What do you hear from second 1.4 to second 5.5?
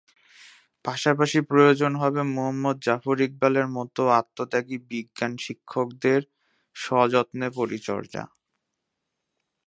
প্রয়োজন হবে মুহম্মদ জাফর ইকবালের মতো আত্মত্যাগী বিজ্ঞান